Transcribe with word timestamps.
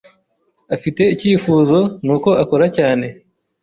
Afite 0.75 1.01
icyifuzo, 1.13 1.79
nuko 2.05 2.29
akora 2.43 2.65
cyane. 2.77 3.05